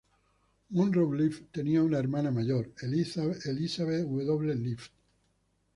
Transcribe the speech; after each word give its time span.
Monroe 0.71 1.13
Leaf 1.15 1.45
tenía 1.51 1.83
una 1.83 1.99
hermana 1.99 2.31
mayor, 2.31 2.73
Elizabeth 2.81 3.43
W. 3.45 4.55
Leaf. 4.55 4.89